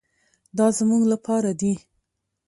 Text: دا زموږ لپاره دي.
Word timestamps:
دا 0.57 0.67
زموږ 0.77 1.03
لپاره 1.13 1.51
دي. 1.59 1.73